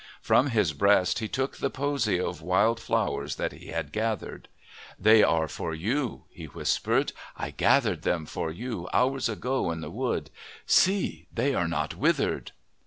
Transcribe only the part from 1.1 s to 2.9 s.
he took the posy of wild